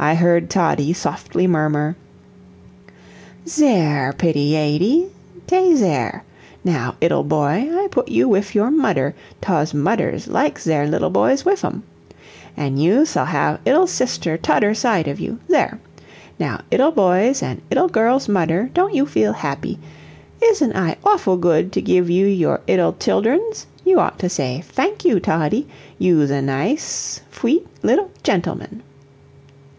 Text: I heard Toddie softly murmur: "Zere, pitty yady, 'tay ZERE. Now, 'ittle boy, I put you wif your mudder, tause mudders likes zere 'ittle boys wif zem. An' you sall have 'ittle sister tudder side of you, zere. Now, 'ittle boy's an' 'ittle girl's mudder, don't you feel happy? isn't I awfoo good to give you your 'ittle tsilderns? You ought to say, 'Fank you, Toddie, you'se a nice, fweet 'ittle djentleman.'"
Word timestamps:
I 0.00 0.14
heard 0.14 0.48
Toddie 0.48 0.92
softly 0.92 1.48
murmur: 1.48 1.96
"Zere, 3.48 4.12
pitty 4.16 4.52
yady, 4.54 5.08
'tay 5.48 5.74
ZERE. 5.74 6.22
Now, 6.62 6.94
'ittle 7.00 7.24
boy, 7.24 7.68
I 7.74 7.88
put 7.90 8.06
you 8.06 8.28
wif 8.28 8.54
your 8.54 8.70
mudder, 8.70 9.16
tause 9.40 9.72
mudders 9.72 10.28
likes 10.30 10.62
zere 10.62 10.84
'ittle 10.86 11.10
boys 11.10 11.44
wif 11.44 11.58
zem. 11.58 11.82
An' 12.56 12.76
you 12.76 13.04
sall 13.06 13.24
have 13.24 13.58
'ittle 13.66 13.88
sister 13.88 14.36
tudder 14.36 14.72
side 14.72 15.08
of 15.08 15.18
you, 15.18 15.40
zere. 15.50 15.80
Now, 16.38 16.60
'ittle 16.70 16.92
boy's 16.92 17.42
an' 17.42 17.62
'ittle 17.68 17.88
girl's 17.88 18.28
mudder, 18.28 18.70
don't 18.72 18.94
you 18.94 19.04
feel 19.04 19.32
happy? 19.32 19.80
isn't 20.40 20.76
I 20.76 20.94
awfoo 21.04 21.40
good 21.40 21.72
to 21.72 21.82
give 21.82 22.08
you 22.08 22.24
your 22.24 22.60
'ittle 22.68 22.92
tsilderns? 22.92 23.66
You 23.84 23.98
ought 23.98 24.20
to 24.20 24.28
say, 24.28 24.60
'Fank 24.60 25.04
you, 25.04 25.18
Toddie, 25.18 25.66
you'se 25.98 26.30
a 26.30 26.40
nice, 26.40 27.20
fweet 27.32 27.66
'ittle 27.82 28.12
djentleman.'" 28.22 28.84